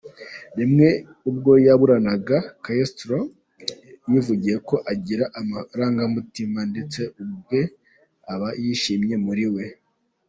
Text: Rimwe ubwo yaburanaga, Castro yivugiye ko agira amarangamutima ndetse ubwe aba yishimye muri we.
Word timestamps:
Rimwe 0.57 0.87
ubwo 1.29 1.51
yaburanaga, 1.65 2.37
Castro 2.65 3.17
yivugiye 4.11 4.55
ko 4.67 4.75
agira 4.91 5.25
amarangamutima 5.39 6.59
ndetse 6.71 7.01
ubwe 7.23 7.61
aba 8.33 8.49
yishimye 8.63 9.15
muri 9.25 9.45
we. 9.55 9.65